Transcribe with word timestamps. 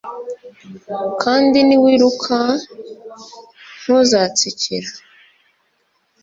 kandi 1.21 1.57
niwiruka 1.67 2.37
ntuzatsikira 3.81 4.89